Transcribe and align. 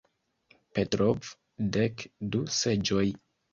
Petrov 0.77 1.29
"Dek 1.77 2.07
du 2.37 2.43
seĝoj". 2.59 3.07